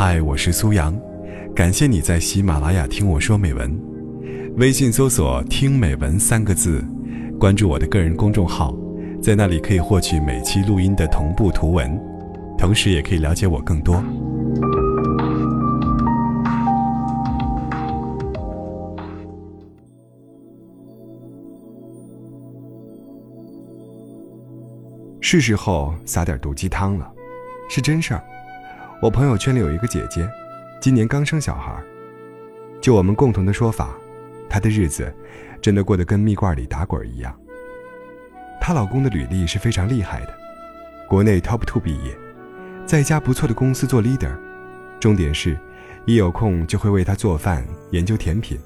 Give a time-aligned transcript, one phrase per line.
[0.00, 0.96] 嗨，我是苏阳，
[1.56, 3.76] 感谢你在喜马拉雅听我说美文。
[4.56, 6.84] 微信搜索“听美文”三个字，
[7.36, 8.72] 关注我的个人公众号，
[9.20, 12.00] 在那里可以获取每期录音的同步图文，
[12.56, 14.00] 同时也可以了解我更多。
[25.20, 27.12] 是时候撒点毒鸡汤了，
[27.68, 28.22] 是真事儿。
[29.00, 30.28] 我朋友圈里有一个姐姐，
[30.80, 31.72] 今年刚生小孩。
[32.80, 33.90] 就我们共同的说法，
[34.50, 35.14] 她的日子
[35.62, 37.32] 真的过得跟蜜罐里打滚一样。
[38.60, 40.34] 她老公的履历是非常厉害的，
[41.08, 42.12] 国内 top two 毕业，
[42.86, 44.36] 在一家不错的公司做 leader。
[44.98, 45.56] 重点是，
[46.04, 48.58] 一有空就会为她做饭、研究甜品，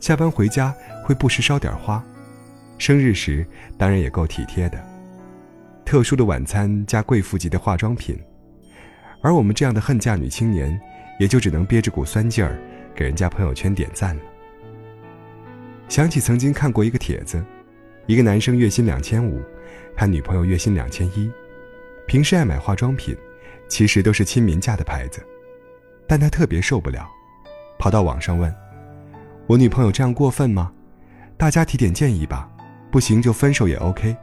[0.00, 2.02] 下班回家会不时烧点花，
[2.78, 4.82] 生日时当然也够体贴的。
[5.84, 8.18] 特殊的晚餐加贵妇级的化妆品，
[9.20, 10.80] 而我们这样的恨嫁女青年，
[11.18, 12.58] 也就只能憋着股酸劲儿，
[12.94, 14.22] 给人家朋友圈点赞了。
[15.88, 17.44] 想起曾经看过一个帖子，
[18.06, 19.42] 一个男生月薪两千五，
[19.96, 21.30] 他女朋友月薪两千一，
[22.06, 23.16] 平时爱买化妆品，
[23.68, 25.20] 其实都是亲民价的牌子，
[26.06, 27.06] 但他特别受不了，
[27.78, 28.54] 跑到网上问
[29.46, 30.72] ：“我女朋友这样过分吗？
[31.36, 32.48] 大家提点建议吧，
[32.90, 34.16] 不行就分手也 OK。”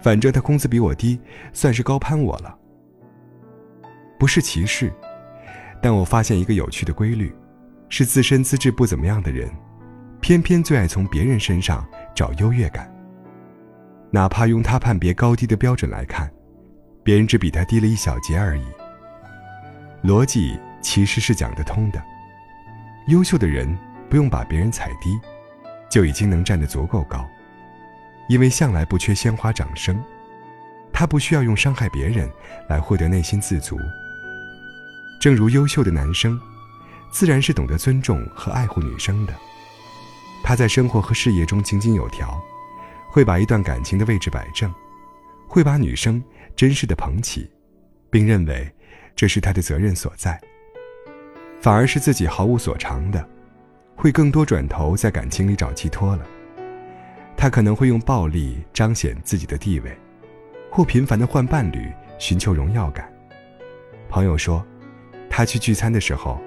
[0.00, 1.20] 反正他工资比我低，
[1.52, 2.56] 算是高攀我了。
[4.20, 4.92] 不是歧视，
[5.80, 7.34] 但我发现一个有趣的规律：
[7.88, 9.50] 是自身资质不怎么样的人，
[10.20, 12.94] 偏偏最爱从别人身上找优越感。
[14.10, 16.30] 哪怕用他判别高低的标准来看，
[17.02, 18.66] 别人只比他低了一小节而已。
[20.04, 22.02] 逻辑其实是讲得通的。
[23.06, 23.74] 优秀的人
[24.10, 25.18] 不用把别人踩低，
[25.88, 27.26] 就已经能站得足够高。
[28.28, 29.98] 因为向来不缺鲜花掌声，
[30.92, 32.30] 他不需要用伤害别人
[32.68, 33.78] 来获得内心自足。
[35.20, 36.40] 正如优秀的男生，
[37.10, 39.34] 自然是懂得尊重和爱护女生的。
[40.42, 42.42] 他在生活和事业中井井有条，
[43.10, 44.72] 会把一段感情的位置摆正，
[45.46, 46.24] 会把女生
[46.56, 47.50] 珍视的捧起，
[48.08, 48.66] 并认为
[49.14, 50.40] 这是他的责任所在。
[51.60, 53.28] 反而是自己毫无所长的，
[53.94, 56.26] 会更多转头在感情里找寄托了。
[57.36, 59.94] 他可能会用暴力彰显自己的地位，
[60.70, 63.12] 或频繁的换伴侣寻求荣耀感。
[64.08, 64.66] 朋友说，
[65.40, 66.38] 他去聚餐的时候，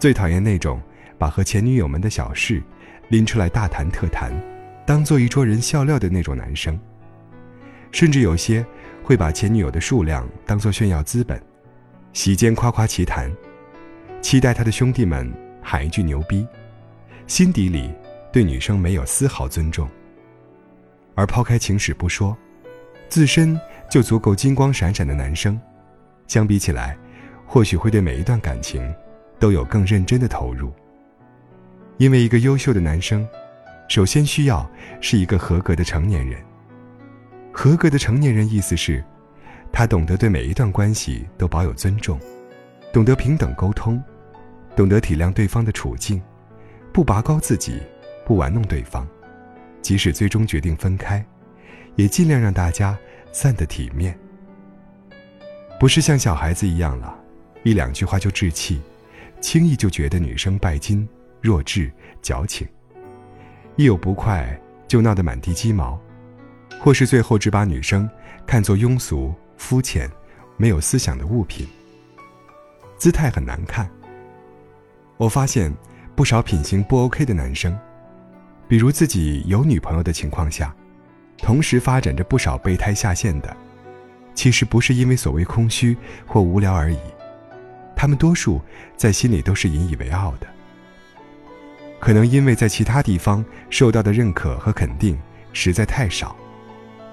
[0.00, 0.82] 最讨厌那种
[1.16, 2.60] 把和前女友们的小事
[3.08, 4.32] 拎出来大谈特谈，
[4.84, 6.76] 当做一桌人笑料的那种男生。
[7.92, 8.66] 甚至有些
[9.04, 11.40] 会把前女友的数量当做炫耀资本，
[12.12, 13.30] 席间夸夸其谈，
[14.20, 15.32] 期待他的兄弟们
[15.62, 16.44] 喊一句牛逼，
[17.28, 17.94] 心底里
[18.32, 19.88] 对女生没有丝毫尊重。
[21.14, 22.36] 而抛开情史不说，
[23.08, 23.56] 自身
[23.88, 25.56] 就足够金光闪闪的男生，
[26.26, 26.98] 相比起来，
[27.52, 28.82] 或许会对每一段感情
[29.38, 30.72] 都有更认真的投入。
[31.98, 33.28] 因为一个优秀的男生，
[33.90, 34.66] 首先需要
[35.02, 36.42] 是一个合格的成年人。
[37.52, 39.04] 合格的成年人意思是，
[39.70, 42.18] 他懂得对每一段关系都保有尊重，
[42.90, 44.02] 懂得平等沟通，
[44.74, 46.22] 懂得体谅对方的处境，
[46.90, 47.82] 不拔高自己，
[48.24, 49.06] 不玩弄对方。
[49.82, 51.22] 即使最终决定分开，
[51.96, 52.96] 也尽量让大家
[53.30, 54.18] 散得体面。
[55.78, 57.14] 不是像小孩子一样了，
[57.62, 58.80] 一两句话就置气，
[59.40, 61.08] 轻易就觉得女生拜金、
[61.40, 61.90] 弱智、
[62.20, 62.66] 矫情，
[63.76, 65.98] 一有不快就闹得满地鸡毛，
[66.80, 68.08] 或是最后只把女生
[68.46, 70.10] 看作庸俗、肤浅、
[70.56, 71.66] 没有思想的物品，
[72.98, 73.88] 姿态很难看。
[75.16, 75.72] 我发现
[76.16, 77.78] 不少品行不 OK 的男生。
[78.68, 80.74] 比如自己有女朋友的情况下，
[81.38, 83.54] 同时发展着不少备胎下线的，
[84.34, 85.96] 其实不是因为所谓空虚
[86.26, 86.98] 或无聊而已，
[88.02, 88.60] 他们多数
[88.96, 90.46] 在心里都是引以为傲的。
[92.00, 95.16] 可能因为在其他地方受到的认可和肯定
[95.52, 96.34] 实在太少，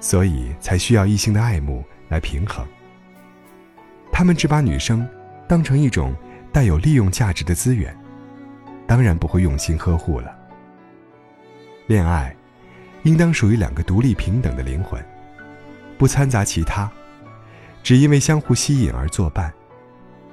[0.00, 2.66] 所以才需要异性的爱慕来平衡。
[4.10, 5.06] 他们只把女生
[5.46, 6.14] 当成一种
[6.50, 7.94] 带有利用价值的资源，
[8.86, 10.34] 当然不会用心呵护了。
[11.88, 12.34] 恋爱，
[13.02, 14.98] 应当属于两个独立平等的灵魂，
[15.98, 16.90] 不掺杂其他，
[17.82, 19.52] 只因为相互吸引而作伴，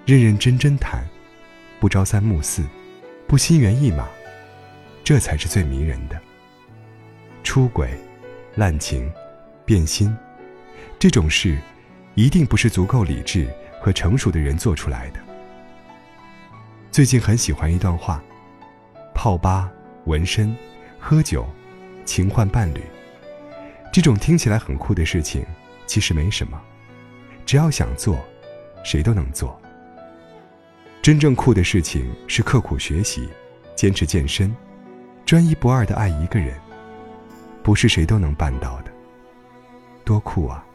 [0.07, 1.04] 认认真真谈，
[1.81, 2.63] 不朝三暮四，
[3.27, 4.07] 不心猿意马，
[5.04, 6.18] 这才是最迷人的。
[7.44, 7.89] 出轨、
[8.56, 9.12] 滥情、
[9.65, 10.15] 变心，
[10.98, 11.57] 这种事，
[12.15, 15.19] 一定不是足够理智和成熟的人做出来的。
[16.89, 18.24] 最近很喜欢一段话：
[19.13, 19.69] 泡吧、
[20.06, 20.56] 纹身。
[21.00, 21.45] 喝酒，
[22.06, 22.81] 情换伴侣，
[23.92, 25.45] 这种听起来很酷的事情，
[25.86, 26.57] 其实没什么，
[27.45, 28.18] 只要想做，
[28.86, 29.62] 谁都能做。
[31.07, 33.30] 真正酷的事情是刻苦学习，
[33.77, 34.54] 坚持健身，
[35.25, 36.59] 专一不二的爱一个人，
[37.63, 38.92] 不是谁都能办到的。
[40.04, 40.65] 多酷啊！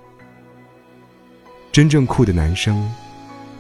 [1.70, 2.90] 真正酷的男生，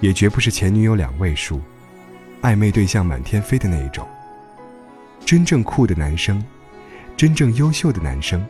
[0.00, 1.60] 也绝不是前女友两位数，
[2.40, 4.08] 暧昧对象满天飞的那一种。
[5.26, 6.42] 真正酷的男生，
[7.18, 8.42] 真正优秀的男生，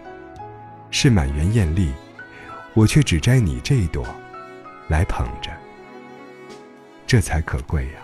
[0.93, 1.93] 是满园艳丽，
[2.75, 4.07] 我却只摘你这一朵，
[4.87, 5.51] 来捧着。
[7.05, 7.95] 这才可贵呀！